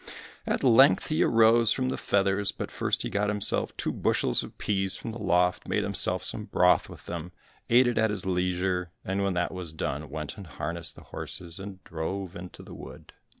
[0.47, 4.57] At length he arose from the feathers, but first he got himself two bushels of
[4.57, 7.33] peas from the loft, made himself some broth with them,
[7.69, 11.59] ate it at his leisure, and when that was done, went and harnessed the horses,
[11.59, 13.13] and drove into the wood.